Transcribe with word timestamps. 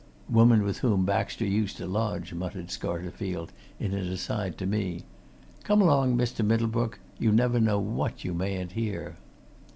"Woman 0.31 0.63
with 0.63 0.79
whom 0.79 1.05
Baxter 1.05 1.45
used 1.45 1.77
to 1.77 1.85
lodge," 1.85 2.33
muttered 2.33 2.71
Scarterfield, 2.71 3.49
in 3.79 3.93
an 3.93 4.07
aside 4.11 4.57
to 4.57 4.65
me. 4.65 5.03
"Come 5.63 5.79
along, 5.79 6.17
Mr. 6.17 6.43
Middlebrook 6.43 6.97
you 7.19 7.31
never 7.31 7.59
know 7.59 7.77
what 7.77 8.23
you 8.25 8.33
mayn't 8.33 8.71
hear." 8.71 9.17